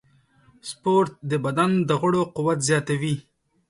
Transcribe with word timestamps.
سپورت 0.69 1.11
د 1.31 1.31
بدن 1.45 1.71
د 1.87 1.91
غړو 2.01 2.21
قوت 2.35 2.59
زیاتوي. 2.69 3.15